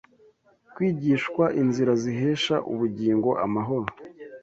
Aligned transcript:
Kwigishwa 0.73 1.45
inzira 1.61 1.93
zihesha 2.03 2.55
ubugingo, 2.71 3.29
amahoro 3.45 3.87